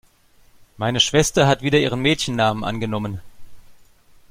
Meine 0.77 0.99
Schwester 0.99 1.45
hat 1.45 1.61
wieder 1.61 1.77
ihren 1.77 1.99
Mädchennamen 2.01 2.63
angenommen. 2.63 3.21